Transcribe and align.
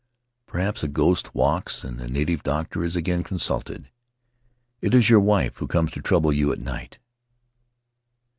Perhaps 0.47 0.81
a 0.81 0.87
ghost 0.87 1.35
walks 1.35 1.83
and 1.83 1.99
the 1.99 2.07
native 2.07 2.41
doctor 2.41 2.83
is 2.83 2.95
again 2.95 3.21
consulted. 3.21 3.91
'It 4.81 4.95
is 4.95 5.11
your 5.11 5.19
wife 5.19 5.57
who 5.57 5.67
comes 5.67 5.91
to 5.91 6.01
trouble 6.01 6.33
you 6.33 6.51
at 6.51 6.57
night? 6.59 6.97